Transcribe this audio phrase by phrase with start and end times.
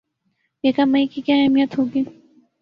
[0.63, 2.03] یکم مئی کی کیا اہمیت ہوگی